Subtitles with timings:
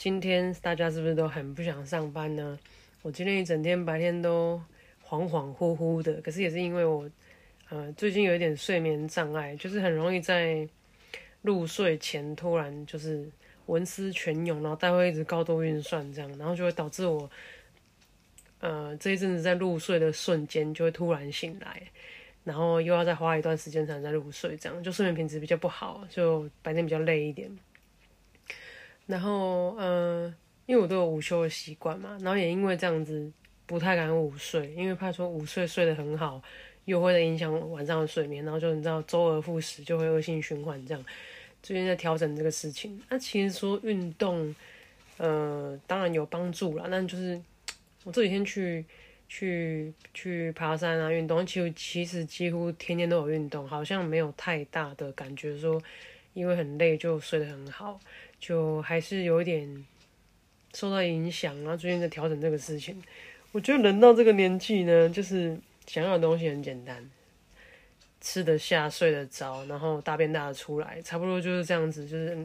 [0.00, 2.58] 今天大家是不是都很不想上班呢？
[3.02, 4.58] 我今天一整天白天都
[5.06, 7.06] 恍恍惚惚的，可是也是因为我，
[7.68, 10.66] 呃，最近有一点睡眠障碍，就是很容易在
[11.42, 13.30] 入睡前突然就是
[13.66, 17.30] 文思泉涌，然后待会一直高度运算这样，然后就会导致我，
[18.60, 21.82] 呃，这一阵子在入睡的瞬间就会突然醒来，
[22.42, 27.54] 然后又要再花一段时间才能再入睡，这样就睡眠品质比较不好，就白天比较累一点。
[29.10, 30.32] 然后，嗯，
[30.66, 33.30] 因为我都有午休的习惯嘛，然后也因为这样子
[33.66, 36.40] 不太敢午睡，因为怕说午睡睡得很好，
[36.84, 41.04] 又会影响晚上的睡眠，然后就你知道周而复始，就会恶性循环这样。
[41.60, 44.54] 最近在调整这个事情，那其实说运动，
[45.18, 47.40] 呃，当然有帮助啦，但就是
[48.04, 48.84] 我这几天去
[49.28, 55.82] 去去爬山啊，运动，其实其实几乎天天都有运动，好像没有太大的感觉说，
[56.32, 58.00] 因为很累就睡得很好。
[58.40, 59.86] 就还是有一点
[60.74, 63.00] 受到影响，然后最近在调整这个事情。
[63.52, 67.10] 我觉得人到这个年纪呢，就是想要的东西很简单，
[68.20, 72.38] 吃得下、睡得着，然后大便大的出来，差不多就是这样子，就是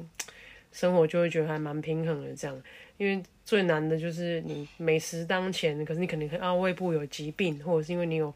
[0.71, 2.61] 生活就会觉得还蛮平衡的这样。
[2.97, 8.33] 因为最难的就是你美食当前，可是你肯定啊胃部有疾病，或者是因为你有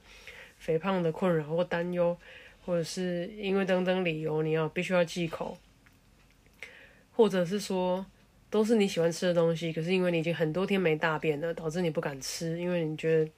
[0.60, 2.16] 肥胖的困扰或担忧，
[2.66, 5.58] 或者是因为等等理由，你要必须要忌口。
[7.20, 8.06] 或者是说，
[8.50, 13.30] 都是你喜欢吃的东西，可是因为你已经很多天没大便了，导致你不敢吃，因为你觉得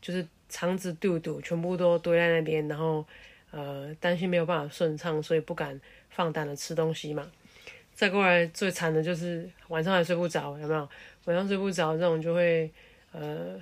[0.00, 3.06] 就是肠子肚肚全部都堆在那边，然后
[3.52, 5.80] 呃担心没有办法顺畅，所以不敢
[6.10, 7.30] 放胆的吃东西嘛。
[7.94, 10.88] 再过来最惨的就是晚上还睡不着，有没有？
[11.26, 12.68] 晚上睡不着这种就会
[13.12, 13.56] 呃。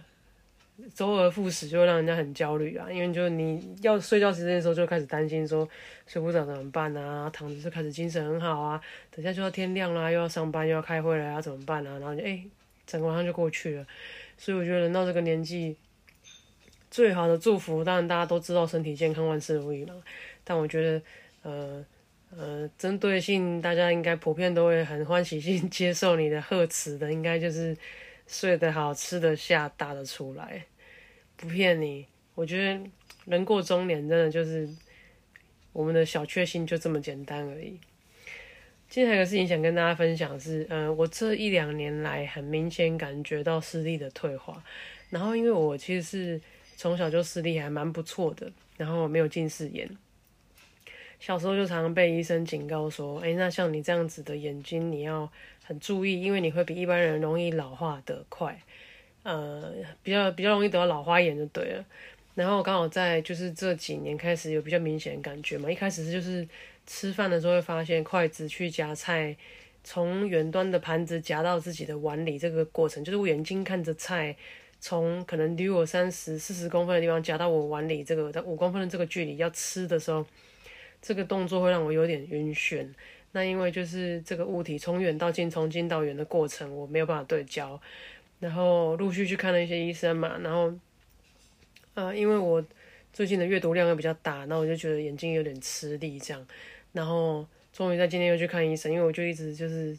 [0.95, 5.69] 周而复始就会让人家很焦虑啊，因为就你要睡觉时间的时候就开始担心说
[6.07, 8.81] 睡不着怎么办啊，躺着就开始精神很好啊，
[9.11, 11.99] 等下就要天亮啦，又要上班又要开会了要怎么办啊？
[11.99, 12.43] 然后就哎，
[12.87, 13.87] 整个晚上就过去了。
[14.37, 15.77] 所以我觉得人到这个年纪，
[16.91, 19.95] 最好的祝福当然大家都知道身体健康万事如意嘛，
[20.45, 21.03] 但我觉得
[21.43, 21.85] 呃
[22.37, 27.77] 呃针对性大家应该普遍都会很欢喜性 接受你的贺词的，应该就是
[28.31, 30.65] 睡得好吃得下打得出来。
[31.37, 32.81] 不骗你，我觉得
[33.27, 34.69] 人过中年真的就是
[35.73, 37.81] 我们的小确幸就这么简单而已。
[38.89, 44.63] 今天还有个事情想跟大家分享是，嗯，我这一两年来很明显感觉到视力的退化。
[45.09, 46.41] 然后因为我其实是
[46.77, 49.89] 从小就视力还蛮不错的，然后没有近视眼。
[51.19, 55.31] 小时候就常常被医生警告说，哎，那像你这样子的眼睛你要
[55.71, 58.61] 很注意，因为你会比一般人容易老化的快。
[59.23, 59.73] 呃，
[60.03, 61.85] 比较比较容易得到老花眼就对了。
[62.35, 65.71] 然后刚好在就是这几年开始有比较明显的感觉嘛。
[65.71, 66.45] 一开始是就是
[66.89, 69.37] 吃饭的时候会发现筷子去夹菜，
[69.85, 74.35] 从远端的盘子夹到自己的碗里这个过程，就是我眼睛看着菜
[74.81, 80.27] 从可能离我三十四十公分的地方夹到我碗里这个在五公分的这个距离要吃的时候，
[81.01, 82.89] 这个动作会让我有点晕眩。
[83.33, 87.81] 那因为就是这个物体从远到近，从近到远的过程，我没有办法对焦。
[88.41, 90.73] 然后陆续去看了一些医生嘛，然后，
[91.93, 92.65] 呃，因为我
[93.13, 96.47] 最近的阅读量又比较大，那我就觉得眼睛有点吃力这样，
[96.93, 99.95] 然后终于在今天又去看医生，因为我就一直就是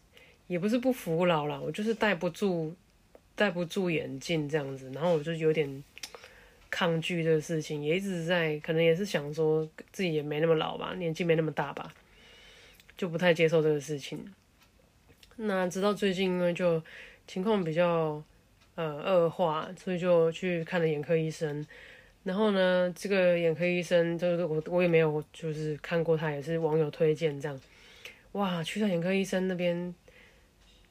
[0.48, 2.74] 也不是不服老啦，我就是戴不住
[3.36, 5.84] 戴不住眼镜这样子，然后我就有点
[6.72, 11.94] 抗拒这个事情，也一直在可能也是想说自己也没那么老吧，年纪没那么大吧，
[13.01, 14.24] 就不太接受这个事情。
[15.38, 16.81] 那直到最近，因为就
[17.25, 18.24] 情况比较。
[18.75, 21.63] 呃，恶化，所以就去看了眼科医生。
[22.24, 27.62] 然后呢，这个眼科医生就是我，我也没有就是看过他，也是网友推荐这样。
[28.31, 29.94] 哇，去到眼科医生那边，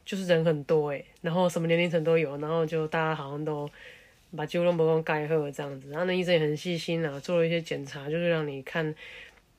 [0.05, 3.69] 就是人很多诶，然后什么年龄层都有，然后就大家好像都
[4.37, 5.89] 把肌肉膜光盖合这样子。
[5.89, 8.95] 然后那医生也很细心啊，做了一些检查，就是让你看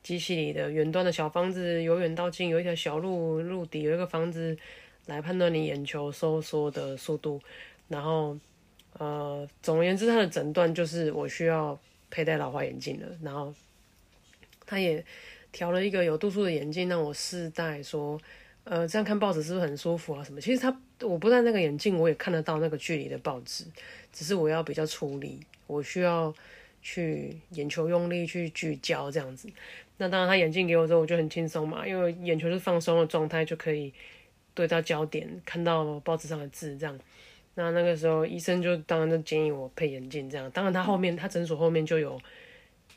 [0.03, 4.57] 机器里的远端的小房子，由远到近有一条小路，路底有一个房子，
[5.05, 7.39] 来判断你眼球收缩的速度。
[7.87, 8.37] 然后，
[8.93, 13.07] 呃，总而言之，他的诊断就是我需要佩戴老花眼镜了。
[13.21, 13.53] 然后，
[14.65, 15.03] 他也
[15.51, 18.19] 调了一个有度数的眼镜让我试戴，说，
[18.63, 20.23] 呃，这样看报纸是不是很舒服啊？
[20.23, 20.39] 什么？
[20.39, 23.65] 其实他我不戴那个眼镜，我也看得到那个距离的报纸，
[24.13, 26.33] 只是我要比较出力，我需要
[26.81, 29.49] 去眼球用力去聚焦这样子。
[29.97, 33.93] 那当然，他眼镜给我之后，我就很轻松嘛，因为眼球是放松的状态，就可以
[34.53, 36.99] 对到焦点，看到报纸上的字这样。
[37.53, 40.49] 那那个时候，医生就当然就建议我配眼镜这样。
[40.51, 42.19] 当然，他后面他诊所后面就有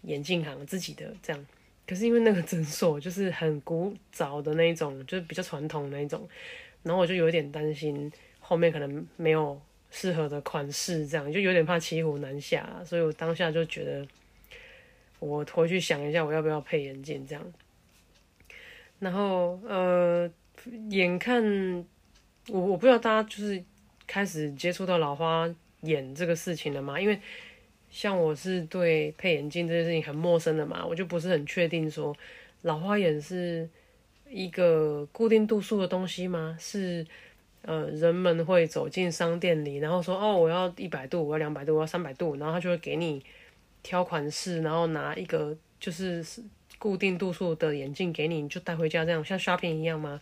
[0.02, 1.46] 眼镜行自己的这样。
[1.86, 6.26] 可是因为那个诊所就是很古早的那一种，就是比较传统那一种，
[6.82, 8.10] 然后我就有点担心
[8.40, 9.60] 后面可能没有
[9.96, 14.04] 适合的款式，这样就有点怕骑虎难下，所以我当下就觉得
[15.20, 17.52] 我回去想一下我要不要配眼镜这样。
[18.98, 20.28] 然后呃，
[20.90, 21.40] 眼看
[22.48, 23.62] 我我不知道大家就是
[24.04, 25.48] 开始接触到老花
[25.82, 27.00] 眼这个事情了吗？
[27.00, 27.20] 因为
[27.88, 32.16] 像我是对配眼镜这件事情很陌生的嘛，我就不是很确定说
[32.62, 33.68] 老花眼是
[34.28, 36.56] 一个固定度数的东西吗？
[36.58, 37.06] 是
[37.66, 43.22] 呃人们会走进商店里，然后说哦我要一百度，我要两百度，我要三百度，然后他就会给你
[43.82, 46.24] 挑款式，然后拿一个就是
[46.78, 50.20] 固定度数的眼镜给你，你就带回家这样像 shopping 一样吗？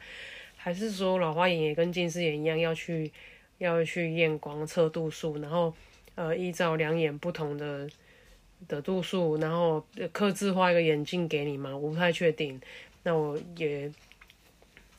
[0.56, 3.12] 还是说老花眼也跟近视眼一样要去
[3.58, 5.74] 要去验光测度数，然后？
[6.14, 7.88] 呃，依照两眼不同的
[8.68, 11.74] 的度数，然后刻字画一个眼镜给你吗？
[11.74, 12.60] 我不太确定。
[13.02, 13.90] 那我也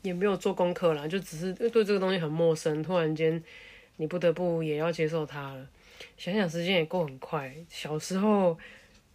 [0.04, 2.84] 也没有做功课啦，就只是对这个东西很陌生。
[2.84, 3.44] 突然间，
[3.98, 5.68] 你不得不也要接受它了。
[6.18, 7.52] 想想时间也过很快。
[7.70, 8.58] 小时候，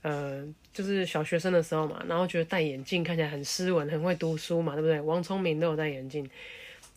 [0.03, 0.43] 呃，
[0.73, 5.01] 就是小学生的时候嘛，然后觉得戴眼镜看起来很斯文，很会读书嘛，对不对？
[5.01, 6.29] 王聪明都有戴眼镜，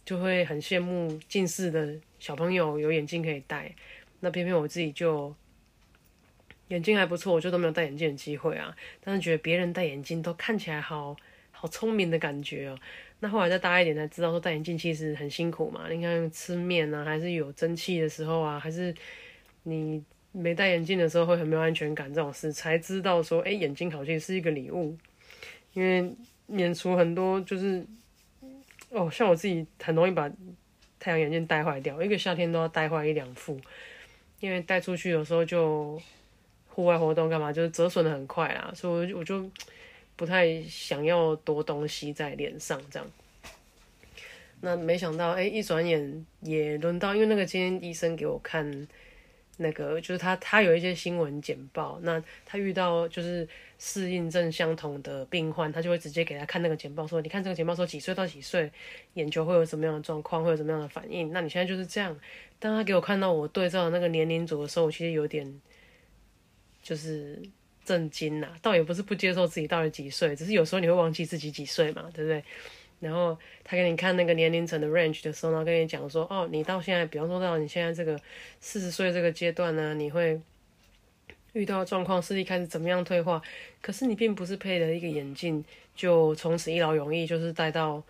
[0.05, 3.75] 就会很羡慕近视的小朋友有眼镜可以戴。
[4.21, 5.35] 那偏偏我自己就
[6.69, 8.73] 眼睛还不错，我就都没有戴眼镜的机会啊。
[9.03, 11.17] 但是觉得别人戴眼镜都看起来好
[11.51, 12.77] 好聪明的感觉哦。
[13.21, 15.89] 那后来再大一点才知道说戴眼镜其实很辛苦嘛。
[15.89, 18.93] 你看吃面啊，还是有蒸汽的时候啊，还是
[19.63, 20.03] 你
[20.33, 24.97] 没戴眼镜的时候会很没有安全感这种事，才知道说哎，眼镜好像是一个礼物，
[25.73, 26.13] 因为
[26.47, 27.85] 免除很多就是
[28.89, 30.29] 哦，像我自己很容易把
[30.99, 33.57] 太阳眼镜戴坏掉，一个夏天都要戴坏一两副。
[34.39, 36.01] 因为带出去有时候就
[36.67, 39.47] 户外活动干嘛，就是折损的很快啊，所以我就
[40.21, 43.11] 不太想要多东西在脸上这样。
[44.59, 48.87] 那没想到，哎，一转眼也轮到，因为那个今天医生给我看。
[49.57, 53.47] 那个就是他，他有一些新闻简报，那他遇到就是
[53.77, 58.71] 适应症相同的病患，他就会直接给他看那个简报，说你看这个简报说几岁到几岁，
[59.15, 61.31] 眼球会有什么样的状况，会有什么样的反应。
[61.31, 62.17] 那你现在就是这样。
[62.57, 65.61] 当他给我看到我对照的那个年龄组的时候，我其实有点
[66.81, 67.39] 就是
[67.91, 72.41] 震惊呐，倒也不是不接受自己到底几岁，只是有时候你会忘记自己几岁嘛，对不对？
[73.01, 78.17] 然后他给你看那个年龄层的 range 的时候，然后跟你讲说，哦，你到现在，比方说到你现在这个
[78.61, 80.39] 四十岁这个阶段呢，你会
[81.51, 83.41] 遇到状况，视力开始怎么样退化？
[83.81, 88.01] 可是你并不是配了一个眼镜就从此一劳永逸，就是戴到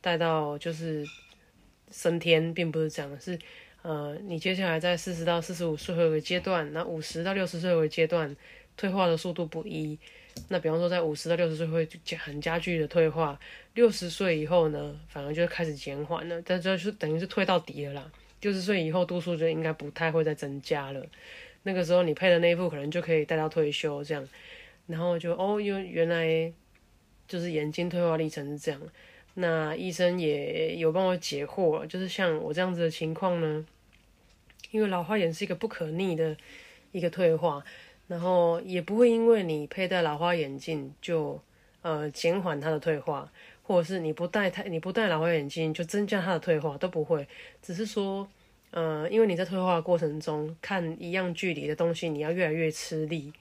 [0.00, 1.06] 戴到就是
[1.92, 3.38] 升天，并不是这样，是
[3.82, 8.34] 呃，你接下来在四十到四十五岁会有个阶段，那五十到六十岁有个阶段，
[8.78, 9.98] 退化的速度不一。
[10.48, 11.86] 那比方说，在五十到六十岁会
[12.16, 13.38] 很加剧的退化，
[13.74, 16.40] 六十岁以后呢，反而就开始减缓了。
[16.42, 18.12] 但这是等于是退到底了啦。
[18.40, 21.04] 六十岁以后度数就应该不太会再增加了。
[21.64, 24.26] 那个时候你配的那一副可能就可以戴到退休这样。
[24.86, 26.52] 然后就哦，因为原来
[27.26, 28.80] 就是眼睛退化历程是这样。
[29.34, 33.66] 那医生也有帮我解惑，就是像我这样子的情况呢，
[34.70, 36.36] 因为老花眼是一个不可逆的
[36.92, 37.64] 一个退化。
[38.08, 41.40] 然后也不会因为你佩戴老花眼镜就
[41.82, 43.30] 呃减缓它的退化，
[43.62, 47.28] 或者是你不戴太你不戴老花眼镜就增加它的退化都不会，
[47.60, 48.26] 只是说
[48.70, 53.32] 呃因为你在退化的过程中看一样距离的东西，你要越来越吃力，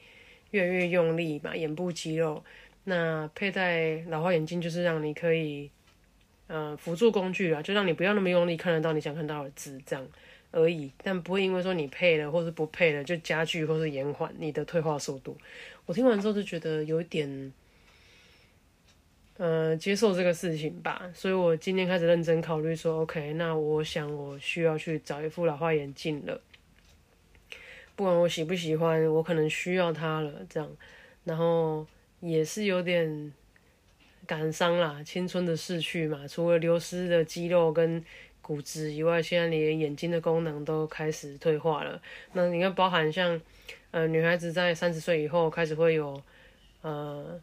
[0.52, 2.44] 越来越用力嘛，眼部肌肉。
[2.84, 5.72] 那佩戴老花眼镜就是让你可以
[6.48, 10.06] 呃辅助工具啊，就让你不要那么用力看得到你想看到的字这样。
[10.52, 15.38] 而已，但不会因为说你配了或是不配了就加剧或是延缓你的退化速度。
[15.86, 17.54] 我听完之后就觉得有一点，
[19.38, 21.10] 呃，接受这个事情吧。
[21.14, 26.42] 所以我今天开始认真考虑说，OK，那我想我需要去找一副老花眼镜了。
[27.96, 30.34] 不管我喜不喜欢，我可能需要它了。
[30.50, 30.70] 这样，
[31.26, 31.86] 然后
[32.20, 33.34] 也是有点
[34.26, 38.04] 感伤啦，青春的逝去嘛，除了流失的肌肉跟。
[38.48, 42.02] 骨质以外，现在连眼睛的功能都开始退化了。
[42.32, 43.42] 那你看，包含像，
[43.92, 46.24] 呃，女孩子在三十岁以后开始会有，
[46.82, 47.38] 呃，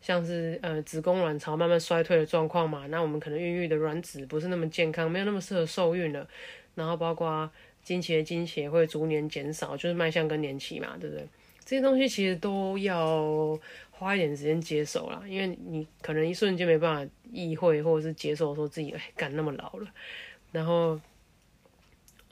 [0.00, 2.88] 像是呃子宫卵巢慢慢衰退的状况嘛。
[2.88, 6.28] 那我们可能孕育的卵子不是那么健康，没有那么适合受孕了。
[6.74, 7.48] 然后包括
[7.84, 11.24] 经期的经血会逐年减少，就是迈向更年期嘛，对不对？
[11.64, 13.56] 这些东西其实都要
[13.92, 19.86] 花一点时间接受啦，因为你可能一瞬间没办法意会或者是接受说自己哎干那么老了，
[20.52, 21.00] 然后，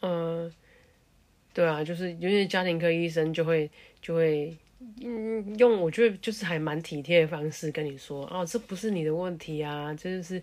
[0.02, 0.52] 嗯，
[1.52, 3.68] 对啊，就是有些家庭科医生就会
[4.00, 4.56] 就会
[5.02, 10.40] 嗯用我觉得就是还蛮体贴的方式跟你说哦，这不是你的问题啊，这就是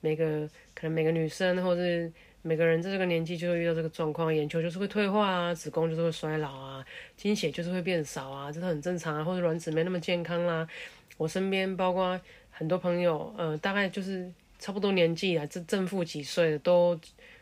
[0.00, 2.12] 每个可能每个女生或是。
[2.46, 6.84] 每个人在这个年纪就会遇到这个状况，眼球就是会退化啊，子宫就是会衰老啊，
[7.16, 10.68] 经血就是会变少啊，这都很正常啊，或者卵子没那么健康啦。
[11.16, 14.30] 我身边包括很多朋友，呃，大概就是
[14.64, 16.98] 差不多年纪啊，正正负几岁的都，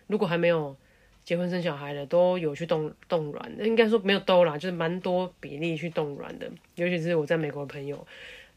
[0.09, 0.76] 如果还没有
[1.25, 8.05] 结婚生小孩的，都有去冻冻卵，应该说没有都啦，就是蛮多比例去冻卵的，尤其是我在美国的朋友。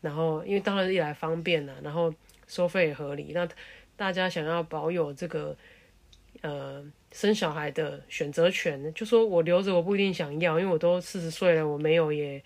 [0.02, 2.12] 然后因为当然一来方便啦，然后
[2.48, 3.48] 收费也合理，那
[3.96, 5.56] 大家想要保有这个。
[6.42, 12.44] 呃，生小孩的选择权，就说我留着我不一定想要，因为我都四十岁了，我没有也，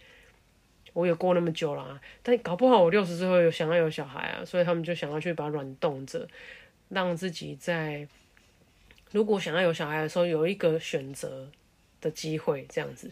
[0.93, 6.27] 我也过那么久了，但搞不好我六十岁后有想要有小孩啊，所以他们就想要去把卵冻着，
[6.89, 8.08] 让自己在
[9.12, 11.48] 如果想要有小孩的时候有一个选择
[12.01, 13.12] 的机会，这样子。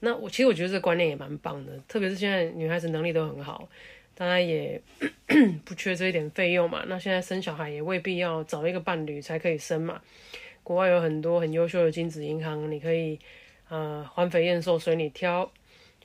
[0.00, 3.68] 那我其实我觉得这个观念也蛮棒的，特别是现在女孩子能力都很好。
[4.14, 4.80] 当然也
[5.64, 6.84] 不缺这一点费用嘛。
[6.86, 10.00] 那现在生小孩也未必要找一个伴侣才可以生嘛。
[10.62, 13.18] 国外有很多很优秀的精子银行，你可以
[13.68, 15.50] 呃环肥燕瘦随你挑，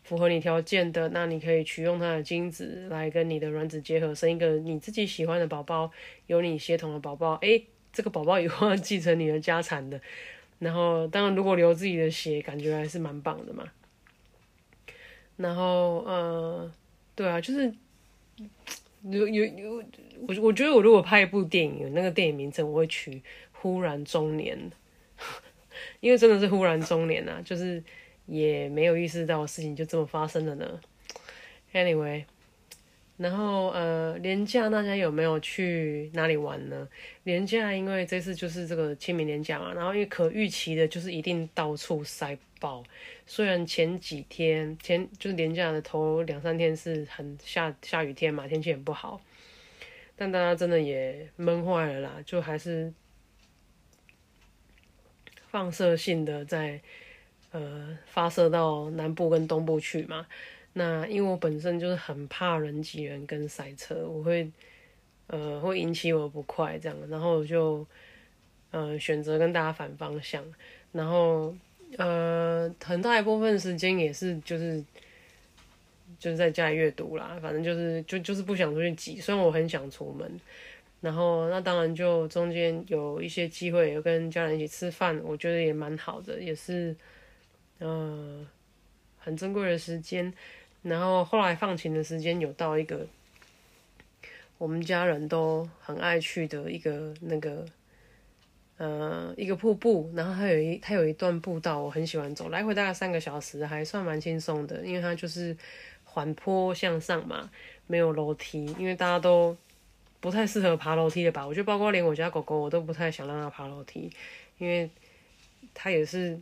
[0.04, 5.92] 符合你条件的，那你可以取用它的精子来跟你的卵子结合，生一个你自己喜欢的宝宝，
[6.28, 7.36] 有你血统的宝宝。
[7.42, 10.00] 诶，这个宝宝以后要继承你的家产的。
[10.60, 13.66] 然后当然如果留自己的血，感觉还是蛮棒的嘛。
[15.38, 16.72] 然后呃，
[17.16, 17.74] 对啊，就是。
[19.04, 19.84] 有有有，
[20.28, 23.12] 我我觉得我如果拍一部电影，有那个电影名称我会取
[23.52, 24.56] 《忽然中年》，
[26.02, 27.84] 因为真的是忽然中年啊，就是
[28.32, 30.80] 也没有意识到事情就这么发生了呢。
[31.74, 32.24] Anyway。
[33.18, 36.90] 然后呃，年假大家有没有去哪里玩呢？
[37.22, 42.84] 年假因为这次就是这个清明年假嘛，然后因为可预期的就是一定到处塞爆。
[43.28, 49.22] 虽然前几天前就是年假的头两三天是很下下雨天嘛，天气很不好，
[50.16, 52.92] 但大家真的也闷坏了啦，就还是
[55.52, 56.82] 放射性的在
[57.52, 60.26] 呃发射到南部跟东部去嘛。
[60.74, 64.50] 那因为我本身就是很怕人挤人跟塞车，我会
[65.28, 67.86] 呃会引起我不快这样，然后就
[68.72, 70.42] 呃选择跟大家反方向，
[70.94, 71.54] 然后
[71.98, 74.82] 呃很大一部分时间也是就是
[76.18, 80.40] 就是在家里阅读啦，反正就是就就是不想出去挤，虽然我很想出门，
[81.02, 86.96] 然后那当然就中间有一些机会有跟家人一起吃饭，我觉得也蛮好的，也是
[87.82, 88.48] 嗯
[89.18, 90.34] 很珍贵的时间。
[90.84, 93.06] 然后后来放晴的时间有到一个
[94.58, 97.64] 我们家人都很爱去的一个那个
[98.78, 105.56] 呃一个瀑布，然后它有一它有一段步道我很喜欢走，来回大概三个小时，还算蛮轻松的，因为它就是
[106.04, 107.52] 缓坡向上嘛，
[107.86, 109.56] 没有楼梯，因为大家都
[110.20, 111.46] 不太适合爬楼梯的吧？
[111.46, 114.12] 我觉得包括连我家狗狗我都不太想让它爬楼梯，
[114.58, 114.90] 因为
[115.76, 116.40] 它也是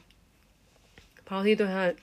[1.29, 1.93] 爬楼梯对他。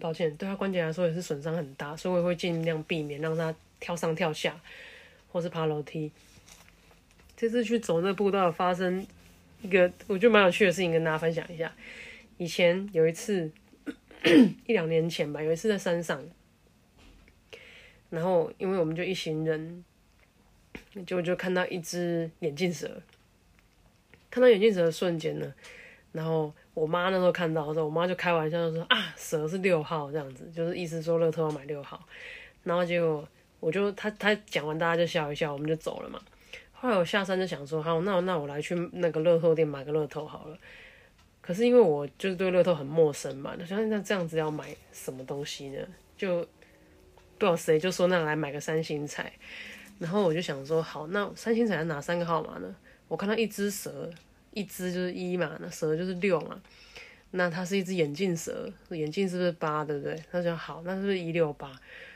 [0.00, 4.58] 抱歉，对他关节来说也是损伤很大，所以我会尽量避免让他跳上跳下，
[5.30, 6.10] 或是爬楼梯。
[7.36, 9.06] 这次去走那步道，发生
[9.60, 11.70] 一个我觉得蛮有趣的事情，跟大家分享一下。
[12.38, 13.52] 以前有一次，
[14.64, 16.24] 一两年前吧，有一次在山上，
[18.08, 19.84] 然后因为我们就一行人，
[21.04, 23.02] 就就看到一只眼镜蛇。
[24.30, 25.52] 看到眼镜蛇的瞬间呢，
[26.12, 26.54] 然后。
[26.78, 32.00] 我妈那时候看到的时候，我妈就开玩笑就说啊，蛇是六号这样子，就是意思说乐透要买六号。
[32.62, 33.26] 然后结果
[33.60, 36.20] 我就她她讲完，大家就笑一笑，我们就走了嘛。
[36.72, 40.56] 后来我下山就想说，好，那那我来去那个乐透店买个乐透好了。
[41.40, 45.78] 可是因为我就是对乐透很陌生嘛，那想那这样子要买什么东西呢？
[46.16, 49.32] 就不知道谁就说那来买个三星彩。
[49.98, 52.72] 然后我就想说，好，那三星彩哪三个号码呢？
[53.08, 54.08] 我看到一只蛇。
[54.52, 56.60] 一只就是一嘛，那蛇就是六嘛，
[57.30, 60.20] 那它是一只眼镜蛇，眼镜是不是八，对不对？
[60.30, 61.72] 他说好，那是不是一六八？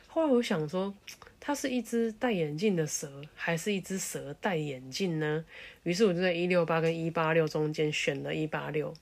[0.09, 0.95] 后来我想说，
[1.41, 5.45] 它是一只戴眼镜的蛇，还是一只蛇戴眼镜呢？
[5.85, 8.93] 于是我就在一六八跟一八六中间选了一八六。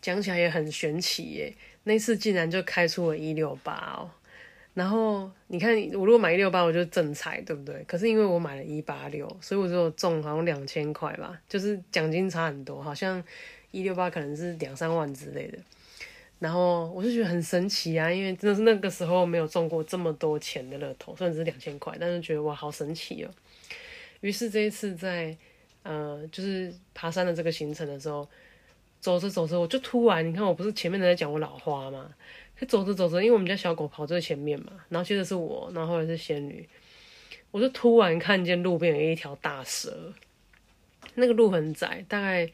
[0.00, 4.10] 讲起来也很玄奇耶，那次竟然就开出了一六八哦。
[4.78, 7.82] 然后你看，我如果买一六八，我就正财，对不对？
[7.88, 13.20] 可是因为我买了一八六，所以我就中好像两千块吧，就是奖金差很多，好像
[13.72, 15.58] 一六八可能是两三万之类的。
[16.38, 23.30] 然后我就觉得很神奇啊，因为真的是那个时候没有中过这么多钱的乐透，虽然只是两千块，但是觉得哇，好神奇哦。
[24.20, 25.36] 于是这一次在
[25.82, 28.28] 呃，就是爬山的这个行程的时候，
[29.00, 32.08] 走着走着，我就突然，你看我不是前面在讲我老花吗？
[32.60, 36.68] 就走着走着，因为我们家小狗跑最前面嘛，然后接着是我，然后后来是仙女，
[37.50, 40.12] 我就突然看见路边有一条大蛇，
[41.14, 42.50] 那个路很窄，大概。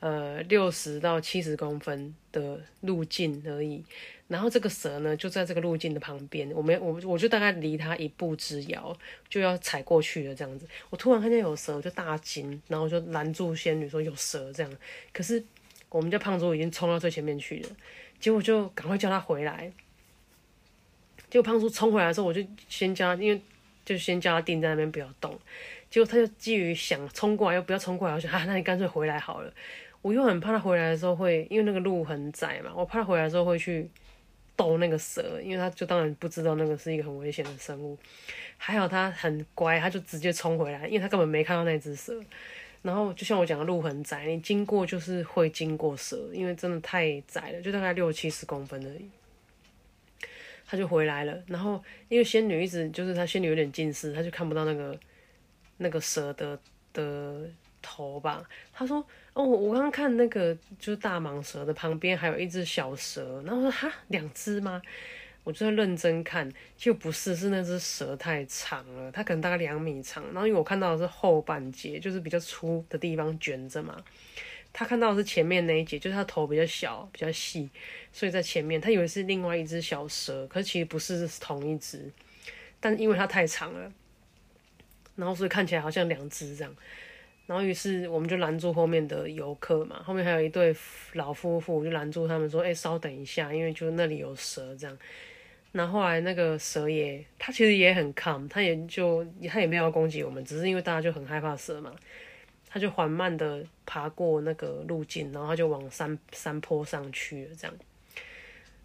[0.00, 3.82] 呃，六十到七十公分的路径而已。
[4.28, 8.94] 然后这个蛇呢，就在这个路径的旁边，我们我我就大概离它一步之遥，
[9.30, 10.68] 就要踩过去了这样子。
[10.90, 14.70] 我突然看见有蛇，我就大惊，然后就拦住仙女说有蛇这样。
[15.10, 15.42] 可是
[15.88, 17.68] 我们家胖猪已经冲到最前面去了，
[18.24, 19.70] 结果就赶快叫他回来。
[21.28, 23.38] 结果胖叔冲回来的时候，我就先叫他，因为
[23.84, 25.38] 就先叫他定在那边不要动。
[25.90, 29.52] 结果他就基于想冲过来又不要冲过来，我想啊，那你干脆回来好了。
[30.00, 33.86] 我又很怕他回来的时候会，因为那个路很窄嘛，我怕他回来的时候会去
[34.56, 37.98] 逗那个蛇，因为他就当然不知道那个是一个很危险的生物。
[38.56, 42.18] 还好他很乖，他就直接冲回来，因为他根本没看到那只蛇。
[42.84, 49.10] 然后就像我讲的，路很窄，你经过就是会经过蛇，因为真的太窄了，就大概六七十公分而已。
[50.64, 54.96] 他就回来了，然后因为仙女一直就是他仙女有点近视，他就看不到那个
[55.78, 56.56] 那个蛇的
[56.92, 57.50] 的。
[57.86, 64.80] 头吧，他说哦，我刚刚看那个就是大蟒蛇的旁边还有一只小蛇，然后说哈两只吗？
[65.44, 74.02] 我就在认真看，就不是，是那只蛇太长了，它可能大概两米长，然后因为我看到的是后半截，就是比较粗的地方卷着嘛，
[74.72, 77.68] 他看到的是前面那一节，就是它头比较小比较细，
[78.10, 82.10] 所以在前面他以为是另外一只小蛇，可是其实不是，同一只，
[82.80, 83.92] 但因为它太长了，
[85.14, 86.74] 然后所以看起来好像两只这样。
[87.46, 90.74] 然后于是我们就拦住后面的游客嘛，后面还有一对
[91.12, 94.98] 老夫妇，就拦住他们说：“哎，稍等一下，因为就那里有蛇这样。”
[95.74, 101.92] 然后来那个蛇也，它其实也很 calm，它也就它也没有攻击我们，只是因为大家就很害怕蛇嘛，
[102.68, 107.76] 它就缓慢的爬过那个路径，然后它就往山山坡上去了这样。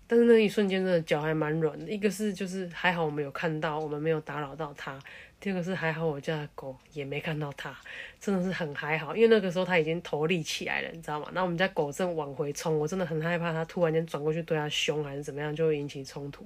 [0.07, 4.99] 但是那一瞬间真的脚还蛮软的，一个是就是还好我们有看到，我们没有打扰到它。
[5.39, 7.77] 第二个是还好，我家的狗也没看到它，
[8.19, 11.29] 真的是很还好，因为那个时候它已经头立起来了，你知道吗？
[11.33, 16.43] 那我们家狗正往回冲，我真的很害怕它突然间转过去对它凶还是怎么样，就会引起冲突。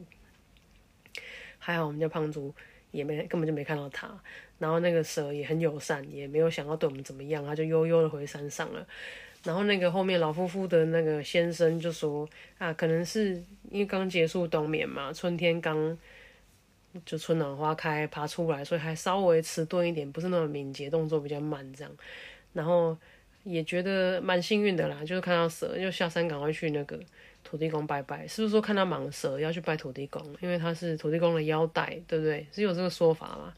[1.63, 2.53] 还好我们家胖猪
[2.91, 4.11] 也没根本就没看到它，
[4.59, 8.85] 然后那个蛇也很友善，也没有想要对我们怎么样，它就悠悠的回山上了。
[9.43, 15.97] 然后那个后面老夫妇的那个先生就说啊，可能是因为刚结束冬眠嘛，春天刚。
[17.07, 21.91] 就春暖花开爬出来，所以还稍微迟钝一点，不是那么敏捷，动作比较慢这样。
[22.53, 22.95] 然后
[23.43, 26.99] 也觉得蛮幸运的啦，就是看到蛇，就下山赶快去那个
[27.53, 28.27] 土地公拜拜。
[28.27, 30.25] 是不是说看到蟒蛇要去拜土地公？
[30.41, 32.47] 因为他是土地公的腰带，对不对？
[32.51, 33.53] 是有这个说法吗？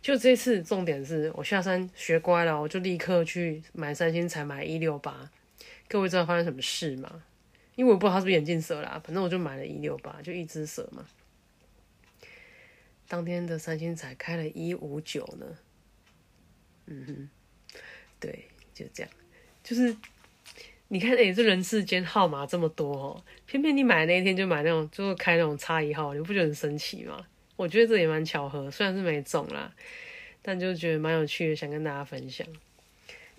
[0.00, 5.28] 就这次重点是我下山学乖了，我就立刻去买三星彩，买一六八。
[5.88, 7.24] 各位知道发生什么事吗？
[7.74, 11.04] 因为我不知道他是不是眼镜蛇啦，反正我就买了一六八，就一只蛇嘛。
[13.08, 15.46] 当天的三星彩开了一五九呢，
[16.86, 17.80] 嗯哼，
[18.20, 19.10] 对，就这样，
[19.64, 19.96] 就是
[20.88, 27.26] 你看，哎，这人世间号码这么多哦，偏偏你买那一天就买那种，就是开那种差一号，你不觉得很神奇吗？
[27.56, 29.72] 我觉得这也蛮巧合，虽然是没中啦，
[30.42, 32.46] 但就觉得蛮有趣的，想跟大家分享。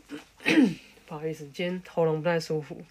[1.05, 2.81] 不好意思，今天喉咙不太舒服，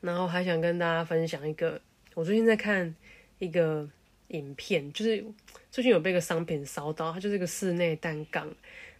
[0.00, 1.80] 然后还想跟大家分享一个，
[2.14, 2.94] 我最近在看
[3.38, 3.88] 一个。
[4.28, 5.22] 影片就是
[5.70, 8.48] 最近有被个商品烧到，它就是一个室内单杠，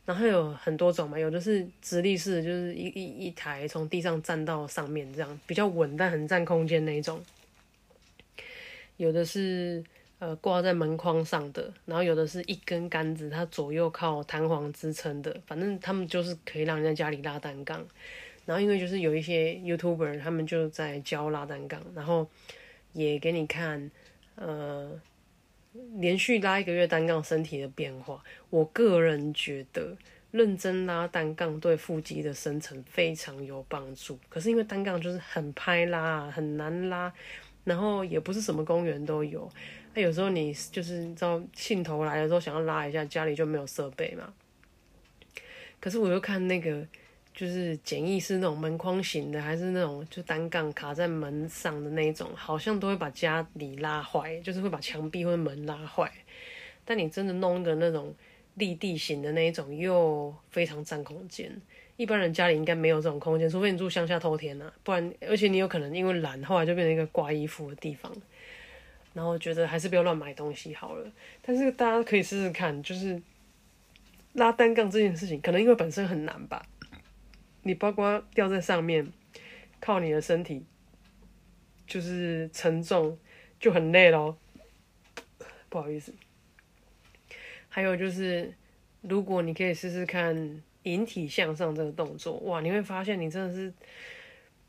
[0.07, 7.17] 然后有很多种嘛，有的是直立式，就是一一一台从地上站到上面这样比较稳，但很占空间那一种；
[8.99, 9.83] 有的是
[10.19, 17.87] 呃挂在门框上的，然后有的是一根杆子，它左右靠弹簧支撑的，反正他们就是可以让人在家里拉单杠。
[18.45, 22.29] 然后因为就是有一些 YouTuber 他们就在教拉单杠，然后
[22.93, 23.91] 也给你看
[24.35, 25.01] 呃。
[25.99, 29.97] 连续拉一个月单杠，身体的变化，我个人觉得
[30.31, 34.19] 认真拉单杠对腹肌的生成非常有帮助。
[34.29, 37.13] 可是因为单杠就是很拍拉，很难拉，
[37.65, 39.51] 然后也不是什么公园都有。
[39.95, 44.33] 那有时候你就是你知道兴头来的时候想要拉一下，家里就没有设备嘛。
[45.81, 46.87] 可是我又看那个
[47.35, 56.11] 就是简易是那种门框型的，还是那种就单杠卡在门上的那一种，好像都会把家里拉坏，就是会把墙壁或者门拉坏。
[56.85, 58.15] 但你真的弄一个那种
[58.55, 61.51] 立地型的那一种，又非常占空间。
[61.97, 68.13] 一般人家里应该没有这种空间，除非你住乡下偷天呐，不然而且你有可能因为懒，后来就变成一个挂衣服的地方。
[69.13, 71.11] 然后觉得还是不要乱买东西好了。
[71.41, 73.23] 但是大家可以试试看，就是
[74.33, 76.67] 拉单杠这件事情，可能因为本身很难吧。
[77.65, 79.13] 你包括吊在上面，
[79.81, 80.65] 靠你的身体，
[81.87, 83.19] 就是承重
[83.59, 84.39] 就很累咯。
[85.69, 86.15] 不好意思。
[87.69, 88.55] 还有就是，
[89.01, 90.63] 如果你可以试试看。
[90.85, 93.73] 引体向上这个动作，哇，你会发现你真的是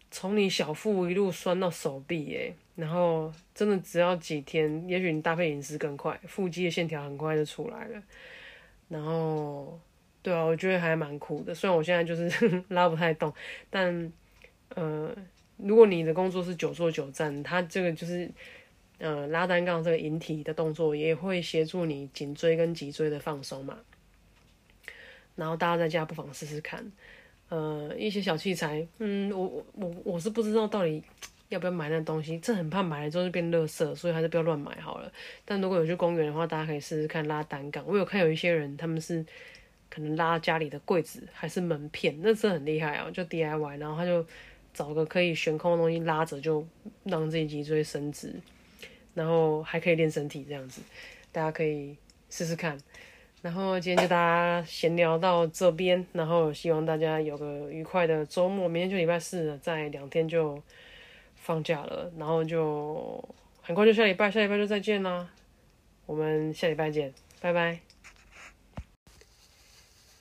[0.09, 8.01] 从你小腹一路酸到手臂，耶，然后真的只要几天，也许你搭配饮食更快，腹肌的线条很快就出来了。
[8.87, 9.77] 然后，
[10.25, 11.53] 对啊，我觉得还蛮酷的。
[11.53, 13.31] 虽然我现在就是 拉不太动，
[13.69, 14.11] 但
[14.69, 15.15] 呃，
[15.57, 18.27] 如果你的工作是久坐久站，它这个就是
[18.97, 23.77] 呃拉单杠这个引体的动作，也会协助你颈椎跟脊椎的放松嘛。
[25.35, 26.91] 然后大家在家不妨试试看，
[27.49, 31.03] 呃，一些小器材，嗯，我我我是不知道到底
[31.49, 35.11] 要不要买那东西，这很怕买了之后就变垃圾，所以还是不要乱买好了。
[35.45, 37.85] 但如果有去公园的话，大家可以试试看拉单杠。
[37.85, 39.23] 我有看有一些人他们是
[39.89, 44.25] 可能拉家里的柜子还是门片，那是很厉害啊，就 DIY，然后他就
[44.73, 46.65] 找个可以悬空的东西拉着，就
[47.03, 48.33] 让自己脊椎伸直，
[49.13, 50.81] 然后还可以练身体这样子，
[51.31, 51.95] 大家可以
[52.29, 52.77] 试试看。
[53.41, 58.67] 然后今天就大家闲聊到这边，然后希望大家有个愉快的周末。
[58.67, 60.59] 明天就礼拜四了，在两天就
[61.35, 63.23] 放假了，然后就
[63.61, 65.29] 很快就下礼拜，下礼拜就再见啦。
[66.07, 67.84] 我们下礼拜见，拜拜。